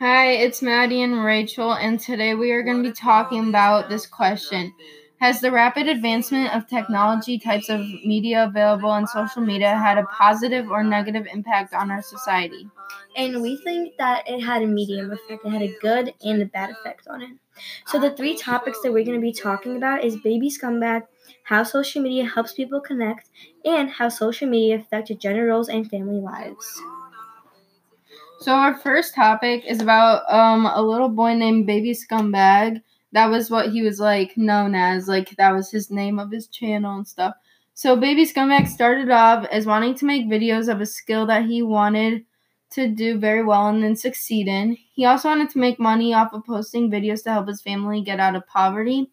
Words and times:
Hi, 0.00 0.32
it's 0.32 0.62
Maddie 0.62 1.00
and 1.02 1.22
Rachel, 1.22 1.72
and 1.74 2.00
today 2.00 2.34
we 2.34 2.50
are 2.50 2.62
going 2.64 2.82
to 2.82 2.88
be 2.88 2.92
talking 2.94 3.48
about 3.50 3.88
this 3.88 4.04
question 4.06 4.74
Has 5.20 5.40
the 5.40 5.52
rapid 5.52 5.86
advancement 5.86 6.52
of 6.54 6.66
technology, 6.66 7.38
types 7.38 7.68
of 7.68 7.82
media 8.04 8.44
available, 8.44 8.92
and 8.92 9.08
social 9.08 9.42
media 9.42 9.76
had 9.76 9.96
a 9.98 10.06
positive 10.06 10.68
or 10.70 10.82
negative 10.82 11.26
impact 11.32 11.72
on 11.74 11.90
our 11.92 12.02
society? 12.02 12.68
And 13.14 13.42
we 13.42 13.58
think 13.58 13.92
that 13.98 14.28
it 14.28 14.40
had 14.40 14.62
a 14.62 14.66
medium 14.66 15.12
effect. 15.12 15.44
It 15.44 15.50
had 15.50 15.62
a 15.62 15.76
good 15.80 16.14
and 16.22 16.42
a 16.42 16.46
bad 16.46 16.70
effect 16.70 17.06
on 17.08 17.22
it. 17.22 17.30
So 17.86 18.00
the 18.00 18.10
three 18.10 18.36
topics 18.36 18.80
that 18.80 18.92
we're 18.92 19.04
going 19.04 19.20
to 19.20 19.22
be 19.22 19.32
talking 19.32 19.76
about 19.76 20.02
is 20.02 20.16
baby 20.16 20.50
scumbag, 20.50 21.02
how 21.44 21.62
social 21.62 22.02
media 22.02 22.24
helps 22.24 22.54
people 22.54 22.80
connect, 22.80 23.28
and 23.64 23.88
how 23.90 24.08
social 24.08 24.48
media 24.48 24.76
affected 24.76 25.20
gender 25.20 25.46
roles 25.46 25.68
and 25.68 25.88
family 25.88 26.18
lives. 26.20 26.80
So 28.40 28.52
our 28.54 28.74
first 28.74 29.14
topic 29.14 29.64
is 29.66 29.82
about 29.82 30.22
um 30.32 30.64
a 30.64 30.80
little 30.80 31.10
boy 31.10 31.34
named 31.34 31.66
Baby 31.66 31.92
Scumbag. 31.92 32.80
That 33.12 33.26
was 33.26 33.50
what 33.50 33.70
he 33.70 33.82
was 33.82 34.00
like 34.00 34.34
known 34.36 34.74
as. 34.74 35.08
Like 35.08 35.36
that 35.36 35.52
was 35.52 35.70
his 35.70 35.90
name 35.90 36.18
of 36.18 36.30
his 36.30 36.46
channel 36.46 36.96
and 36.96 37.06
stuff. 37.06 37.34
So 37.74 37.96
Baby 37.96 38.24
Scumbag 38.24 38.66
started 38.66 39.10
off 39.10 39.46
as 39.52 39.66
wanting 39.66 39.94
to 39.96 40.06
make 40.06 40.26
videos 40.26 40.72
of 40.72 40.80
a 40.80 40.86
skill 40.86 41.26
that 41.26 41.44
he 41.44 41.60
wanted 41.62 42.24
to 42.70 42.88
do 42.88 43.18
very 43.18 43.44
well 43.44 43.68
and 43.68 43.84
then 43.84 43.94
succeed 43.94 44.48
in. 44.48 44.78
He 44.94 45.04
also 45.04 45.28
wanted 45.28 45.50
to 45.50 45.58
make 45.58 45.78
money 45.78 46.14
off 46.14 46.32
of 46.32 46.46
posting 46.46 46.90
videos 46.90 47.22
to 47.24 47.32
help 47.32 47.48
his 47.48 47.60
family 47.60 48.00
get 48.00 48.20
out 48.20 48.36
of 48.36 48.46
poverty. 48.46 49.10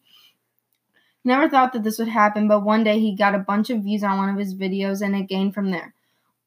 Never 1.22 1.50
thought 1.50 1.74
that 1.74 1.84
this 1.84 1.98
would 1.98 2.08
happen, 2.08 2.48
but 2.48 2.64
one 2.64 2.82
day 2.82 2.98
he 2.98 3.14
got 3.14 3.34
a 3.34 3.38
bunch 3.38 3.68
of 3.68 3.82
views 3.82 4.02
on 4.02 4.16
one 4.16 4.30
of 4.30 4.38
his 4.38 4.54
videos 4.54 5.02
and 5.02 5.14
it 5.14 5.28
gained 5.28 5.52
from 5.52 5.70
there. 5.70 5.92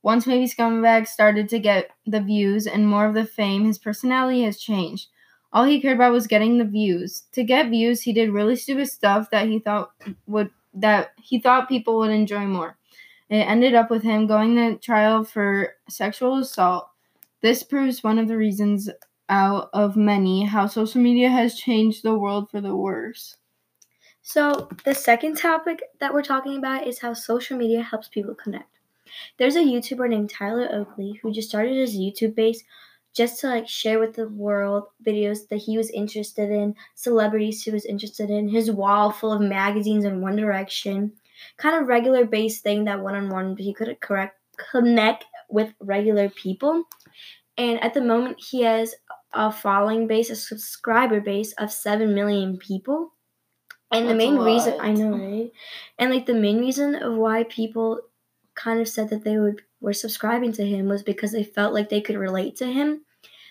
Once 0.03 0.25
Baby 0.25 0.47
Scumbag 0.47 1.07
started 1.07 1.47
to 1.49 1.59
get 1.59 1.91
the 2.07 2.21
views 2.21 2.65
and 2.65 2.87
more 2.87 3.05
of 3.05 3.13
the 3.13 3.25
fame, 3.25 3.65
his 3.65 3.77
personality 3.77 4.43
has 4.43 4.59
changed. 4.59 5.07
All 5.53 5.65
he 5.65 5.81
cared 5.81 5.97
about 5.97 6.13
was 6.13 6.27
getting 6.27 6.57
the 6.57 6.65
views. 6.65 7.23
To 7.33 7.43
get 7.43 7.69
views, 7.69 8.01
he 8.01 8.13
did 8.13 8.31
really 8.31 8.55
stupid 8.55 8.87
stuff 8.87 9.29
that 9.31 9.47
he 9.47 9.59
thought 9.59 9.91
would 10.25 10.49
that 10.73 11.11
he 11.21 11.39
thought 11.39 11.67
people 11.67 11.99
would 11.99 12.11
enjoy 12.11 12.45
more. 12.45 12.77
It 13.29 13.47
ended 13.47 13.75
up 13.75 13.89
with 13.89 14.03
him 14.03 14.27
going 14.27 14.55
to 14.55 14.77
trial 14.77 15.23
for 15.23 15.75
sexual 15.89 16.37
assault. 16.37 16.89
This 17.41 17.63
proves 17.63 18.03
one 18.03 18.17
of 18.17 18.27
the 18.27 18.37
reasons 18.37 18.89
out 19.29 19.69
of 19.73 19.95
many 19.95 20.45
how 20.45 20.67
social 20.67 21.01
media 21.01 21.29
has 21.29 21.55
changed 21.55 22.03
the 22.03 22.17
world 22.17 22.49
for 22.49 22.61
the 22.61 22.75
worse. 22.75 23.37
So, 24.21 24.69
the 24.85 24.93
second 24.93 25.37
topic 25.37 25.81
that 25.99 26.13
we're 26.13 26.21
talking 26.21 26.57
about 26.57 26.87
is 26.87 26.99
how 26.99 27.13
social 27.13 27.57
media 27.57 27.81
helps 27.81 28.07
people 28.07 28.35
connect. 28.35 28.80
There's 29.37 29.55
a 29.55 29.59
YouTuber 29.59 30.09
named 30.09 30.29
Tyler 30.29 30.69
Oakley 30.71 31.19
who 31.21 31.31
just 31.31 31.49
started 31.49 31.75
his 31.75 31.97
YouTube 31.97 32.35
base 32.35 32.63
just 33.13 33.39
to 33.41 33.47
like 33.47 33.67
share 33.67 33.99
with 33.99 34.15
the 34.15 34.29
world 34.29 34.85
videos 35.05 35.47
that 35.49 35.57
he 35.57 35.77
was 35.77 35.89
interested 35.89 36.49
in, 36.49 36.75
celebrities 36.95 37.63
he 37.63 37.71
was 37.71 37.85
interested 37.85 38.29
in, 38.29 38.47
his 38.47 38.71
wall 38.71 39.11
full 39.11 39.33
of 39.33 39.41
magazines 39.41 40.05
and 40.05 40.21
One 40.21 40.37
Direction, 40.37 41.11
kind 41.57 41.81
of 41.81 41.87
regular 41.87 42.25
base 42.25 42.61
thing 42.61 42.85
that 42.85 43.01
one 43.01 43.15
on 43.15 43.29
one 43.29 43.57
he 43.57 43.73
could 43.73 43.99
correct 43.99 44.37
connect 44.71 45.25
with 45.49 45.73
regular 45.79 46.29
people. 46.29 46.83
And 47.57 47.83
at 47.83 47.93
the 47.93 48.01
moment 48.01 48.37
he 48.39 48.61
has 48.61 48.95
a 49.33 49.51
following 49.51 50.07
base, 50.07 50.29
a 50.29 50.35
subscriber 50.35 51.19
base 51.19 51.53
of 51.53 51.71
seven 51.71 52.13
million 52.13 52.57
people. 52.57 53.13
And 53.91 54.07
That's 54.07 54.13
the 54.13 54.17
main 54.17 54.37
reason 54.37 54.79
I 54.79 54.93
know, 54.93 55.17
right? 55.17 55.51
And 55.99 56.11
like 56.11 56.25
the 56.25 56.33
main 56.33 56.59
reason 56.59 56.95
of 56.95 57.15
why 57.15 57.43
people 57.43 57.99
kind 58.55 58.79
of 58.79 58.87
said 58.87 59.09
that 59.09 59.23
they 59.23 59.37
would 59.37 59.61
were 59.79 59.93
subscribing 59.93 60.51
to 60.53 60.65
him 60.65 60.87
was 60.87 61.03
because 61.03 61.31
they 61.31 61.43
felt 61.43 61.73
like 61.73 61.89
they 61.89 62.01
could 62.01 62.17
relate 62.17 62.55
to 62.57 62.65
him. 62.67 63.03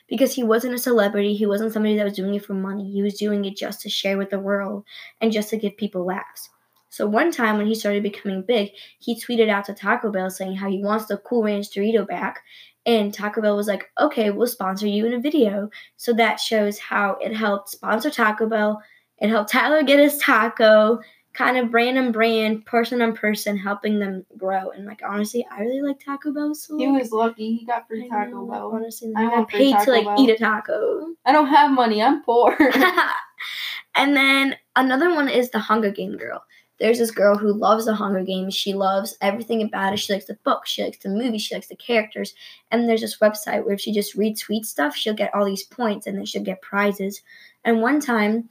Because 0.08 0.34
he 0.34 0.42
wasn't 0.42 0.74
a 0.74 0.78
celebrity 0.78 1.34
he 1.34 1.46
wasn't 1.46 1.72
somebody 1.72 1.96
that 1.96 2.04
was 2.04 2.16
doing 2.16 2.34
it 2.34 2.44
for 2.44 2.54
money. 2.54 2.90
He 2.90 3.02
was 3.02 3.14
doing 3.14 3.44
it 3.44 3.56
just 3.56 3.80
to 3.82 3.90
share 3.90 4.18
with 4.18 4.30
the 4.30 4.40
world 4.40 4.84
and 5.20 5.32
just 5.32 5.50
to 5.50 5.56
give 5.56 5.76
people 5.76 6.04
laughs. 6.04 6.50
So 6.88 7.06
one 7.06 7.30
time 7.30 7.58
when 7.58 7.68
he 7.68 7.74
started 7.76 8.02
becoming 8.02 8.42
big 8.42 8.70
he 8.98 9.20
tweeted 9.20 9.48
out 9.48 9.66
to 9.66 9.74
taco 9.74 10.10
bell 10.10 10.30
saying 10.30 10.56
how 10.56 10.68
he 10.68 10.83
wants 10.83 11.06
the 11.06 11.16
cool 11.18 11.44
ranch 11.44 11.70
dorito 11.70 12.06
back. 12.06 12.40
And 12.86 13.14
taco 13.14 13.40
bell 13.40 13.56
was 13.56 13.68
like 13.68 13.90
okay 14.00 14.30
we'll 14.30 14.48
sponsor 14.48 14.86
you 14.86 15.06
in 15.06 15.14
a 15.14 15.20
video. 15.20 15.70
So 15.96 16.12
that 16.14 16.40
shows 16.40 16.78
how 16.78 17.16
it 17.20 17.34
helped 17.34 17.70
sponsor 17.70 18.10
taco 18.10 18.48
bell. 18.48 18.83
It 19.18 19.28
helped 19.28 19.50
tyler 19.50 19.83
get 19.84 20.00
his 20.00 20.18
taco 20.18 21.00
kind 21.33 21.57
of 21.57 21.70
brand 21.70 21.98
on 21.98 22.13
brand, 22.13 22.67
person 22.67 23.01
on 23.02 23.14
person, 23.14 23.57
helping 23.57 23.98
them 23.98 24.24
grow. 24.36 24.70
And 24.70 24.86
like 24.86 25.01
honestly, 25.07 25.46
I 25.51 25.61
really 25.61 25.83
like 25.83 26.01
Taco 26.05 26.33
Bell. 26.33 26.55
So 26.55 26.77
he 26.77 26.89
was 26.89 27.13
lucky. 27.13 27.57
He 27.57 27.64
got 27.64 27.86
free 27.86 28.08
Taco 28.08 28.30
know, 28.30 28.46
Bell. 28.46 28.73
Honestly, 28.74 29.13
I 29.17 29.27
got 29.27 29.48
paid 29.48 29.77
to 29.85 29.90
like 29.90 30.05
Bell. 30.05 30.17
eat 30.20 30.30
a 30.30 30.36
taco. 30.36 31.14
I 31.24 31.33
don't 31.33 31.48
have 31.48 31.70
money. 31.70 32.02
I'm 32.02 32.23
poor. 32.23 32.57
and 33.95 34.17
then 34.17 34.57
another 34.77 35.14
one 35.14 35.29
is 35.29 35.51
the 35.51 35.61
Hunger 35.61 35.90
Game 35.90 36.17
girl. 36.17 36.42
There's 36.80 36.98
this 36.98 37.11
girl 37.11 37.36
who 37.36 37.52
loves 37.52 37.85
the 37.85 37.95
Hunger 37.95 38.24
Games. 38.24 38.55
She 38.55 38.73
loves 38.73 39.17
everything 39.20 39.63
about 39.63 39.92
it. 39.92 39.98
She 39.98 40.14
likes 40.14 40.24
the 40.24 40.39
book. 40.45 40.67
She 40.67 40.83
likes 40.83 40.96
the 40.98 41.11
movie. 41.11 41.36
She 41.36 41.55
likes 41.55 41.69
the 41.69 41.77
characters. 41.77 42.35
And 42.70 42.89
there's 42.89 43.02
this 43.02 43.19
website 43.19 43.64
where 43.64 43.74
if 43.74 43.83
she 43.83 43.92
just 43.92 44.17
retweets 44.17 44.67
stuff, 44.67 44.96
she'll 44.96 45.13
get 45.13 45.35
all 45.35 45.45
these 45.45 45.63
points 45.63 46.07
and 46.07 46.17
then 46.17 46.24
she'll 46.24 46.42
get 46.42 46.63
prizes. 46.63 47.20
And 47.64 47.83
one 47.83 48.01
time 48.01 48.48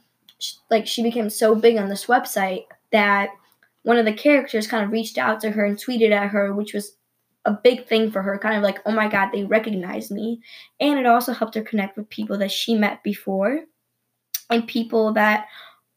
like 0.70 0.86
she 0.86 1.02
became 1.02 1.30
so 1.30 1.54
big 1.54 1.76
on 1.76 1.88
this 1.88 2.06
website 2.06 2.64
that 2.92 3.30
one 3.82 3.96
of 3.96 4.04
the 4.04 4.12
characters 4.12 4.66
kind 4.66 4.84
of 4.84 4.92
reached 4.92 5.18
out 5.18 5.40
to 5.40 5.50
her 5.50 5.64
and 5.64 5.76
tweeted 5.76 6.12
at 6.12 6.30
her, 6.30 6.52
which 6.54 6.74
was 6.74 6.96
a 7.44 7.52
big 7.52 7.86
thing 7.86 8.10
for 8.10 8.22
her, 8.22 8.38
kind 8.38 8.56
of 8.56 8.62
like, 8.62 8.80
oh 8.84 8.92
my 8.92 9.08
god, 9.08 9.30
they 9.32 9.44
recognize 9.44 10.10
me. 10.10 10.40
And 10.78 10.98
it 10.98 11.06
also 11.06 11.32
helped 11.32 11.54
her 11.54 11.62
connect 11.62 11.96
with 11.96 12.10
people 12.10 12.36
that 12.38 12.52
she 12.52 12.74
met 12.74 13.02
before 13.02 13.60
and 14.50 14.66
people 14.66 15.12
that 15.14 15.46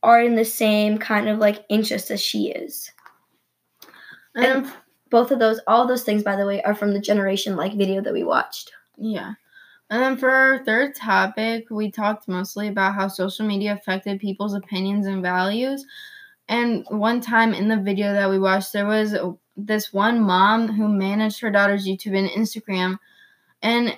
are 0.01 0.21
in 0.21 0.35
the 0.35 0.45
same 0.45 0.97
kind 0.97 1.27
of 1.27 1.39
like 1.39 1.65
interest 1.69 2.11
as 2.11 2.21
she 2.21 2.51
is. 2.51 2.91
And 4.35 4.71
both 5.09 5.31
of 5.31 5.39
those, 5.39 5.59
all 5.67 5.87
those 5.87 6.03
things, 6.03 6.23
by 6.23 6.35
the 6.35 6.45
way, 6.45 6.61
are 6.63 6.75
from 6.75 6.93
the 6.93 6.99
generation 6.99 7.55
like 7.55 7.77
video 7.77 8.01
that 8.01 8.13
we 8.13 8.23
watched. 8.23 8.71
Yeah. 8.97 9.33
And 9.93 10.01
then 10.01 10.17
for 10.17 10.31
our 10.31 10.65
third 10.65 10.95
topic, 10.95 11.67
we 11.69 11.91
talked 11.91 12.27
mostly 12.27 12.67
about 12.67 12.95
how 12.95 13.07
social 13.07 13.45
media 13.45 13.73
affected 13.73 14.19
people's 14.19 14.55
opinions 14.55 15.05
and 15.05 15.21
values. 15.21 15.85
And 16.47 16.83
one 16.89 17.21
time 17.21 17.53
in 17.53 17.67
the 17.67 17.77
video 17.77 18.11
that 18.11 18.27
we 18.27 18.39
watched, 18.39 18.73
there 18.73 18.87
was 18.87 19.15
this 19.55 19.93
one 19.93 20.19
mom 20.19 20.67
who 20.67 20.87
managed 20.87 21.39
her 21.41 21.51
daughter's 21.51 21.87
YouTube 21.87 22.17
and 22.17 22.27
Instagram. 22.27 22.97
And 23.61 23.95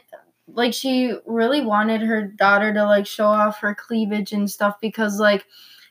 like 0.49 0.73
she 0.73 1.13
really 1.25 1.61
wanted 1.61 2.01
her 2.01 2.23
daughter 2.23 2.73
to 2.73 2.83
like 2.83 3.07
show 3.07 3.27
off 3.27 3.61
her 3.61 3.73
cleavage 3.73 4.33
and 4.33 4.51
stuff 4.51 4.75
because 4.81 5.17
like 5.17 5.45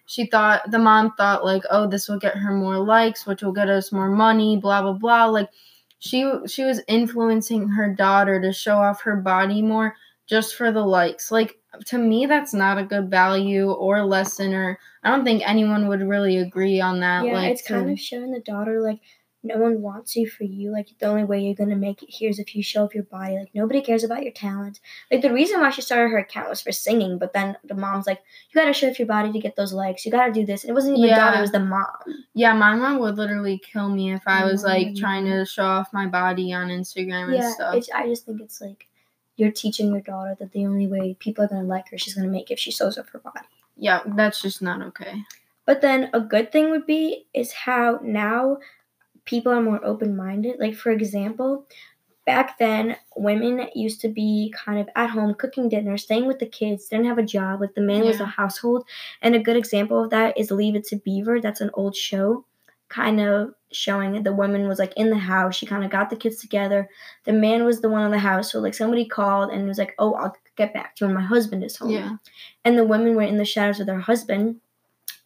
she 0.04 0.26
thought 0.26 0.70
the 0.70 0.78
mom 0.78 1.14
thought 1.16 1.46
like 1.46 1.62
oh 1.70 1.88
this 1.88 2.10
will 2.10 2.18
get 2.18 2.36
her 2.36 2.52
more 2.52 2.78
likes 2.78 3.26
which 3.26 3.42
will 3.42 3.52
get 3.52 3.68
us 3.68 3.90
more 3.90 4.10
money 4.10 4.56
blah 4.56 4.80
blah 4.80 4.92
blah 4.92 5.24
like 5.24 5.48
she 5.98 6.30
she 6.46 6.64
was 6.64 6.82
influencing 6.88 7.68
her 7.68 7.92
daughter 7.94 8.40
to 8.40 8.52
show 8.52 8.76
off 8.76 9.02
her 9.02 9.16
body 9.16 9.62
more 9.62 9.94
just 10.26 10.54
for 10.54 10.72
the 10.72 10.84
likes. 10.84 11.30
Like 11.30 11.58
to 11.86 11.98
me 11.98 12.26
that's 12.26 12.54
not 12.54 12.78
a 12.78 12.84
good 12.84 13.10
value 13.10 13.70
or 13.70 14.04
lesson 14.04 14.54
or 14.54 14.78
I 15.02 15.10
don't 15.10 15.24
think 15.24 15.46
anyone 15.46 15.88
would 15.88 16.02
really 16.02 16.38
agree 16.38 16.80
on 16.80 17.00
that. 17.00 17.24
Yeah, 17.24 17.34
like 17.34 17.52
it's 17.52 17.62
to, 17.62 17.74
kind 17.74 17.90
of 17.90 17.98
showing 17.98 18.30
the 18.30 18.40
daughter 18.40 18.80
like 18.80 19.00
no 19.44 19.58
one 19.58 19.82
wants 19.82 20.16
you 20.16 20.28
for 20.28 20.44
you. 20.44 20.72
Like 20.72 20.88
the 20.98 21.06
only 21.06 21.24
way 21.24 21.40
you're 21.40 21.54
gonna 21.54 21.76
make 21.76 22.02
it 22.02 22.08
here 22.08 22.30
is 22.30 22.38
if 22.38 22.56
you 22.56 22.62
show 22.62 22.84
off 22.84 22.94
your 22.94 23.04
body. 23.04 23.36
Like 23.36 23.54
nobody 23.54 23.82
cares 23.82 24.02
about 24.02 24.22
your 24.22 24.32
talent. 24.32 24.80
Like 25.12 25.20
the 25.20 25.32
reason 25.32 25.60
why 25.60 25.70
she 25.70 25.82
started 25.82 26.10
her 26.10 26.18
account 26.18 26.48
was 26.48 26.62
for 26.62 26.72
singing, 26.72 27.18
but 27.18 27.34
then 27.34 27.56
the 27.62 27.74
mom's 27.74 28.06
like, 28.06 28.22
you 28.50 28.60
gotta 28.60 28.72
show 28.72 28.88
off 28.88 28.98
your 28.98 29.06
body 29.06 29.30
to 29.30 29.38
get 29.38 29.54
those 29.54 29.72
likes. 29.72 30.04
You 30.04 30.10
gotta 30.10 30.32
do 30.32 30.46
this. 30.46 30.64
And 30.64 30.70
it 30.70 30.74
wasn't 30.74 30.96
even 30.96 31.10
yeah. 31.10 31.38
it 31.38 31.40
was 31.42 31.52
the 31.52 31.60
mom. 31.60 31.86
Yeah, 32.32 32.54
my 32.54 32.74
mom 32.74 32.98
would 33.00 33.16
literally 33.16 33.58
kill 33.58 33.90
me 33.90 34.12
if 34.12 34.22
I 34.26 34.44
was 34.44 34.64
like 34.64 34.88
mm-hmm. 34.88 35.00
trying 35.00 35.24
to 35.26 35.44
show 35.44 35.64
off 35.64 35.92
my 35.92 36.06
body 36.06 36.52
on 36.52 36.68
Instagram 36.68 37.34
yeah, 37.34 37.44
and 37.44 37.54
stuff. 37.54 37.84
I 37.94 38.08
just 38.08 38.24
think 38.24 38.40
it's 38.40 38.60
like 38.60 38.88
you're 39.36 39.52
teaching 39.52 39.90
your 39.90 40.00
daughter 40.00 40.36
that 40.38 40.52
the 40.52 40.64
only 40.64 40.86
way 40.86 41.16
people 41.18 41.44
are 41.44 41.48
gonna 41.48 41.64
like 41.64 41.90
her, 41.90 41.98
she's 41.98 42.14
gonna 42.14 42.28
make 42.28 42.50
if 42.50 42.58
she 42.58 42.70
shows 42.70 42.96
off 42.96 43.10
her 43.10 43.18
body. 43.18 43.46
Yeah, 43.76 44.00
that's 44.06 44.40
just 44.40 44.62
not 44.62 44.80
okay. 44.82 45.22
But 45.66 45.80
then 45.80 46.10
a 46.12 46.20
good 46.20 46.52
thing 46.52 46.70
would 46.70 46.86
be 46.86 47.26
is 47.34 47.52
how 47.52 47.98
now 48.02 48.58
people 49.24 49.52
are 49.52 49.62
more 49.62 49.84
open 49.84 50.16
minded. 50.16 50.56
Like, 50.58 50.74
for 50.74 50.90
example, 50.90 51.66
back 52.26 52.58
then, 52.58 52.96
women 53.16 53.68
used 53.74 54.00
to 54.02 54.08
be 54.08 54.54
kind 54.56 54.78
of 54.78 54.88
at 54.96 55.10
home 55.10 55.34
cooking 55.34 55.68
dinner, 55.68 55.96
staying 55.96 56.26
with 56.26 56.38
the 56.38 56.46
kids, 56.46 56.88
didn't 56.88 57.06
have 57.06 57.18
a 57.18 57.22
job. 57.22 57.60
Like, 57.60 57.74
the 57.74 57.80
man 57.80 58.02
yeah. 58.02 58.08
was 58.08 58.18
the 58.18 58.26
household. 58.26 58.84
And 59.22 59.34
a 59.34 59.40
good 59.40 59.56
example 59.56 60.04
of 60.04 60.10
that 60.10 60.36
is 60.38 60.50
Leave 60.50 60.74
It 60.74 60.84
to 60.88 60.96
Beaver. 60.96 61.40
That's 61.40 61.60
an 61.60 61.70
old 61.74 61.96
show, 61.96 62.44
kind 62.88 63.20
of 63.20 63.54
showing 63.72 64.22
the 64.22 64.32
woman 64.32 64.68
was 64.68 64.78
like 64.78 64.92
in 64.96 65.10
the 65.10 65.18
house. 65.18 65.56
She 65.56 65.66
kind 65.66 65.84
of 65.84 65.90
got 65.90 66.10
the 66.10 66.16
kids 66.16 66.40
together. 66.40 66.88
The 67.24 67.32
man 67.32 67.64
was 67.64 67.80
the 67.80 67.88
one 67.88 68.04
in 68.04 68.10
the 68.10 68.18
house. 68.18 68.52
So, 68.52 68.60
like, 68.60 68.74
somebody 68.74 69.04
called 69.04 69.50
and 69.50 69.66
was 69.66 69.78
like, 69.78 69.94
Oh, 69.98 70.14
I'll 70.14 70.36
get 70.56 70.72
back 70.72 70.96
to 70.96 71.06
when 71.06 71.14
my 71.14 71.22
husband 71.22 71.64
is 71.64 71.76
home. 71.76 71.90
Yeah. 71.90 72.16
And 72.64 72.78
the 72.78 72.84
women 72.84 73.16
were 73.16 73.22
in 73.22 73.38
the 73.38 73.44
shadows 73.44 73.78
with 73.78 73.86
their 73.86 74.00
husband. 74.00 74.60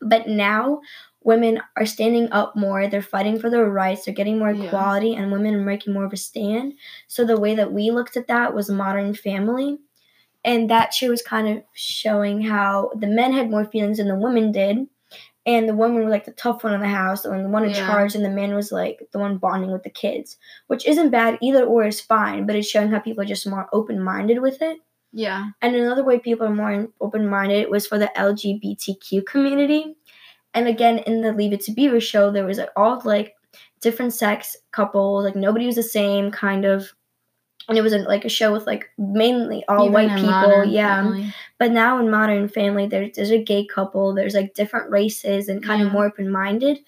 But 0.00 0.28
now 0.28 0.80
women 1.24 1.60
are 1.76 1.86
standing 1.86 2.30
up 2.32 2.54
more. 2.56 2.86
They're 2.88 3.02
fighting 3.02 3.38
for 3.38 3.50
their 3.50 3.68
rights. 3.70 4.04
They're 4.04 4.14
getting 4.14 4.38
more 4.38 4.50
equality, 4.50 5.10
yeah. 5.10 5.22
and 5.22 5.32
women 5.32 5.54
are 5.54 5.62
making 5.64 5.92
more 5.92 6.04
of 6.04 6.12
a 6.12 6.16
stand. 6.16 6.74
So 7.08 7.24
the 7.24 7.38
way 7.40 7.54
that 7.56 7.72
we 7.72 7.90
looked 7.90 8.16
at 8.16 8.28
that 8.28 8.54
was 8.54 8.70
modern 8.70 9.14
family. 9.14 9.78
and 10.44 10.70
that 10.70 10.94
show 10.94 11.08
was 11.08 11.20
kind 11.20 11.48
of 11.48 11.64
showing 11.74 12.40
how 12.40 12.90
the 12.94 13.08
men 13.08 13.32
had 13.32 13.50
more 13.50 13.64
feelings 13.64 13.98
than 13.98 14.06
the 14.06 14.14
women 14.14 14.52
did. 14.52 14.86
And 15.44 15.68
the 15.68 15.74
woman 15.74 16.04
was 16.04 16.10
like 16.10 16.26
the 16.26 16.32
tough 16.32 16.62
one 16.62 16.74
in 16.74 16.80
the 16.80 16.86
house, 16.88 17.24
and 17.24 17.44
the 17.44 17.48
one 17.48 17.64
in 17.64 17.70
Yeah. 17.70 17.86
charge, 17.86 18.14
and 18.14 18.24
the 18.24 18.30
man 18.30 18.54
was 18.54 18.70
like 18.70 19.08
the 19.12 19.18
one 19.18 19.38
bonding 19.38 19.72
with 19.72 19.82
the 19.82 19.90
kids, 19.90 20.36
which 20.68 20.86
isn't 20.86 21.10
bad. 21.10 21.38
Either 21.42 21.64
or 21.64 21.86
is 21.86 22.00
fine, 22.00 22.46
but 22.46 22.54
it's 22.54 22.68
showing 22.68 22.90
how 22.90 23.00
people 23.00 23.22
are 23.22 23.26
just 23.34 23.46
more 23.48 23.68
open 23.72 24.00
minded 24.00 24.40
with 24.40 24.62
it. 24.62 24.78
Yeah. 25.12 25.46
And 25.60 25.74
another 25.74 26.04
way 26.04 26.18
people 26.20 26.46
are 26.46 26.54
more 26.54 26.86
open 27.00 27.26
minded 27.28 27.68
was 27.70 27.86
for 27.86 27.98
the 27.98 28.10
LGBTQ 28.16 29.26
community. 29.26 29.96
And 30.58 30.66
again, 30.69 30.99
in 31.06 31.20
the 31.22 31.32
Leave 31.32 31.52
It 31.52 31.60
to 31.62 31.72
Beaver 31.72 32.00
show, 32.00 32.31
there 32.32 32.44
was 32.44 32.58
like, 32.58 32.70
all 32.75 33.00
like 33.05 33.34
different 33.81 34.12
sex 34.12 34.56
couples, 34.72 35.25
like 35.25 35.37
nobody 35.37 35.66
was 35.66 35.76
the 35.76 35.82
same 35.84 36.31
kind 36.32 36.64
of. 36.64 36.93
And 37.69 37.76
it 37.78 37.82
was 37.82 37.93
a, 37.93 37.99
like 37.99 38.25
a 38.25 38.28
show 38.31 38.52
with 38.52 38.66
like 38.66 38.90
mainly 38.96 39.62
all 39.69 39.82
Even 39.84 39.93
white 39.93 40.16
people, 40.16 40.64
yeah. 40.64 41.02
Family. 41.02 41.32
But 41.58 41.70
now 41.70 41.99
in 42.00 42.10
Modern 42.10 42.49
Family, 42.49 42.87
there's 42.87 43.14
there's 43.14 43.31
a 43.31 43.43
gay 43.43 43.66
couple, 43.66 44.14
there's 44.14 44.34
like 44.34 44.55
different 44.55 44.90
races 44.90 45.49
and 45.49 45.62
kind 45.62 45.81
Yeah. 45.81 45.87
of 45.87 45.93
more 45.93 46.06
open 46.06 46.31
minded. 46.31 46.78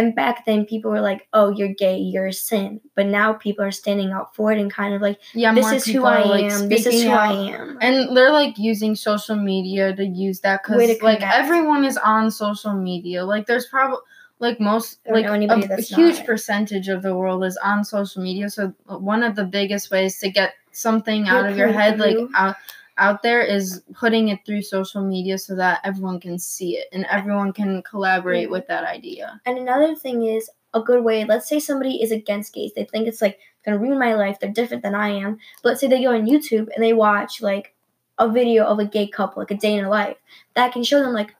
And 0.00 0.14
back 0.14 0.46
then, 0.46 0.64
people 0.64 0.90
were 0.90 1.02
like, 1.02 1.28
"Oh, 1.34 1.50
you're 1.50 1.74
gay, 1.74 1.98
you're 1.98 2.28
a 2.28 2.32
sin." 2.32 2.80
But 2.94 3.04
now 3.04 3.34
people 3.34 3.62
are 3.66 3.70
standing 3.70 4.12
up 4.12 4.34
for 4.34 4.50
it 4.50 4.58
and 4.58 4.72
kind 4.72 4.94
of 4.94 5.02
like, 5.02 5.20
Yeah, 5.34 5.52
"This 5.52 5.70
is 5.70 5.84
who 5.84 6.04
I 6.04 6.22
like, 6.22 6.50
am. 6.50 6.70
This 6.70 6.86
is 6.86 7.02
who 7.02 7.10
I 7.10 7.32
am." 7.32 7.76
And 7.82 8.16
they're 8.16 8.32
like 8.32 8.56
using 8.56 8.96
social 8.96 9.36
media 9.36 9.94
to 9.94 10.06
use 10.06 10.40
that 10.40 10.62
because 10.62 11.02
like 11.02 11.20
everyone 11.20 11.84
is 11.84 11.98
on 11.98 12.30
social 12.30 12.72
media. 12.72 13.26
Like 13.26 13.44
there's 13.46 13.66
probably 13.66 13.98
like 14.38 14.58
most 14.58 15.00
like 15.06 15.26
a, 15.26 15.34
a 15.34 15.80
huge 15.82 16.16
not. 16.16 16.26
percentage 16.26 16.88
of 16.88 17.02
the 17.02 17.14
world 17.14 17.44
is 17.44 17.58
on 17.58 17.84
social 17.84 18.22
media. 18.22 18.48
So 18.48 18.72
one 18.86 19.22
of 19.22 19.36
the 19.36 19.44
biggest 19.44 19.90
ways 19.90 20.18
to 20.20 20.30
get 20.30 20.54
something 20.72 21.26
Your 21.26 21.36
out 21.36 21.50
of 21.50 21.58
your 21.58 21.68
head 21.68 21.98
like 21.98 22.16
out 22.34 22.56
out 23.00 23.22
there 23.22 23.40
is 23.40 23.82
putting 23.94 24.28
it 24.28 24.40
through 24.46 24.62
social 24.62 25.02
media 25.02 25.38
so 25.38 25.56
that 25.56 25.80
everyone 25.84 26.20
can 26.20 26.38
see 26.38 26.76
it 26.76 26.86
and 26.92 27.04
everyone 27.10 27.52
can 27.52 27.82
collaborate 27.82 28.44
Yeah. 28.48 28.52
with 28.52 28.66
that 28.68 28.84
idea. 28.84 29.40
And 29.46 29.58
another 29.58 29.94
thing 29.96 30.22
is 30.24 30.48
a 30.74 30.80
good 30.80 31.02
way. 31.02 31.24
Let's 31.24 31.48
say 31.48 31.58
somebody 31.58 32.00
is 32.02 32.12
against 32.12 32.54
gays. 32.54 32.72
They 32.76 32.84
think 32.84 33.08
it's 33.08 33.20
like 33.22 33.38
gonna 33.64 33.78
ruin 33.78 33.98
my 33.98 34.14
life. 34.14 34.38
They're 34.38 34.50
different 34.52 34.82
than 34.84 34.94
I 34.94 35.08
am. 35.08 35.38
But 35.62 35.70
let's 35.70 35.80
say 35.80 35.88
they 35.88 36.02
go 36.02 36.14
on 36.14 36.26
YouTube 36.26 36.68
and 36.74 36.84
they 36.84 36.92
watch 36.92 37.42
like 37.42 37.74
a 38.18 38.28
video 38.28 38.64
of 38.64 38.78
a 38.78 38.84
gay 38.84 39.08
couple, 39.08 39.42
like 39.42 39.50
a 39.50 39.56
day 39.56 39.74
in 39.74 39.84
a 39.84 39.88
life. 39.90 40.16
That 40.54 40.72
can 40.72 40.84
show 40.84 41.00
them 41.00 41.12
like 41.14 41.34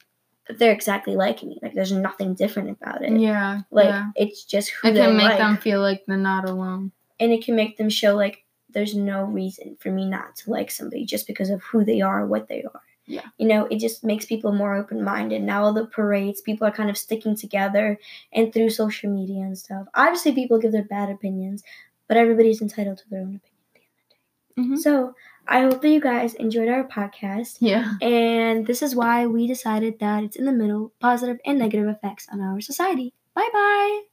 they're 0.48 0.72
exactly 0.72 1.14
like 1.14 1.42
me. 1.44 1.58
Like 1.62 1.74
there's 1.74 1.92
nothing 1.92 2.34
different 2.34 2.70
about 2.70 3.02
it. 3.04 3.12
Yeah. 3.20 3.60
Like 3.70 3.86
yeah. 3.86 4.06
it's 4.16 4.44
just 4.44 4.70
who 4.70 4.88
It 4.88 4.94
can 4.96 5.16
make 5.16 5.26
like. 5.28 5.38
them 5.38 5.58
feel 5.58 5.80
like 5.80 6.02
they're 6.06 6.16
not 6.16 6.48
alone. 6.48 6.90
and 7.20 7.30
it 7.32 7.44
can 7.44 7.54
make 7.54 7.76
them 7.76 7.90
show 7.90 8.16
like 8.16 8.42
there's 8.72 8.94
no 8.94 9.24
reason 9.24 9.76
for 9.80 9.90
me 9.90 10.04
not 10.06 10.36
to 10.36 10.50
like 10.50 10.70
somebody 10.70 11.04
just 11.04 11.26
because 11.26 11.50
of 11.50 11.62
who 11.62 11.84
they 11.84 12.00
are, 12.00 12.26
what 12.26 12.48
they 12.48 12.62
are. 12.62 12.80
Yeah. 13.06 13.26
You 13.38 13.48
know, 13.48 13.66
it 13.66 13.80
just 13.80 14.04
makes 14.04 14.24
people 14.24 14.52
more 14.52 14.74
open 14.76 15.02
minded. 15.02 15.42
Now 15.42 15.64
all 15.64 15.72
the 15.72 15.86
parades, 15.86 16.40
people 16.40 16.66
are 16.66 16.70
kind 16.72 16.90
of 16.90 16.96
sticking 16.96 17.36
together 17.36 17.98
and 18.32 18.52
through 18.52 18.70
social 18.70 19.10
media 19.10 19.42
and 19.42 19.58
stuff. 19.58 19.88
Obviously 19.94 20.32
people 20.32 20.60
give 20.60 20.70
their 20.72 20.84
bad 20.84 21.10
opinions, 21.10 21.64
but 22.06 22.16
everybody's 22.16 22.62
entitled 22.62 22.98
to 22.98 23.08
their 23.10 23.20
own 23.20 23.36
opinion 23.36 23.62
at 23.66 23.72
the 23.74 23.80
end 23.80 24.64
of 24.64 24.66
the 24.66 24.70
day. 24.70 24.74
Mhm. 24.76 24.78
So 24.78 25.14
I 25.48 25.62
hope 25.62 25.82
that 25.82 25.88
you 25.88 26.00
guys 26.00 26.34
enjoyed 26.34 26.68
our 26.68 26.86
podcast. 26.86 27.56
Yeah. 27.60 27.94
And 28.00 28.66
this 28.66 28.80
is 28.82 28.94
why 28.94 29.26
we 29.26 29.48
decided 29.48 29.98
that 29.98 30.22
it's 30.22 30.36
in 30.36 30.44
the 30.44 30.52
middle, 30.52 30.92
positive 31.00 31.40
and 31.44 31.58
negative 31.58 31.88
effects 31.88 32.28
on 32.30 32.40
our 32.40 32.60
society. 32.60 33.12
Bye 33.34 33.48
bye. 33.52 34.09